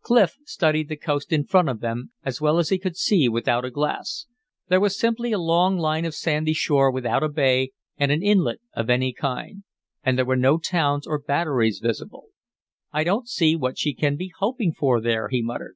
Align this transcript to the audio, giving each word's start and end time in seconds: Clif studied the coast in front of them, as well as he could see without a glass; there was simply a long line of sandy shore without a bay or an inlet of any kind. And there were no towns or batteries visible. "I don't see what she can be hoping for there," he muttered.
Clif 0.00 0.36
studied 0.44 0.88
the 0.88 0.94
coast 0.96 1.32
in 1.32 1.44
front 1.44 1.68
of 1.68 1.80
them, 1.80 2.12
as 2.24 2.40
well 2.40 2.60
as 2.60 2.68
he 2.68 2.78
could 2.78 2.96
see 2.96 3.28
without 3.28 3.64
a 3.64 3.70
glass; 3.72 4.26
there 4.68 4.78
was 4.78 4.96
simply 4.96 5.32
a 5.32 5.40
long 5.40 5.76
line 5.76 6.04
of 6.04 6.14
sandy 6.14 6.52
shore 6.52 6.88
without 6.92 7.24
a 7.24 7.28
bay 7.28 7.72
or 7.98 8.04
an 8.04 8.22
inlet 8.22 8.60
of 8.74 8.88
any 8.88 9.12
kind. 9.12 9.64
And 10.04 10.16
there 10.16 10.24
were 10.24 10.36
no 10.36 10.58
towns 10.58 11.04
or 11.04 11.18
batteries 11.18 11.80
visible. 11.82 12.26
"I 12.92 13.02
don't 13.02 13.28
see 13.28 13.56
what 13.56 13.76
she 13.76 13.92
can 13.92 14.14
be 14.14 14.30
hoping 14.38 14.72
for 14.72 15.00
there," 15.00 15.26
he 15.30 15.42
muttered. 15.42 15.74